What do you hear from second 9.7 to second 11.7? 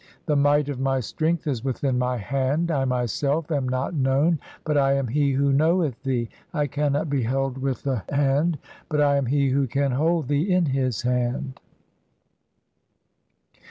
hold thee in his hand.